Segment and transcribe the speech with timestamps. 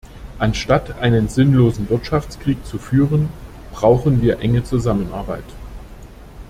[0.39, 3.29] Anstatt einen sinnlosen Wirtschaftskrieg zu führen,
[3.71, 5.43] brauchen wir enge Zusammenarbeit.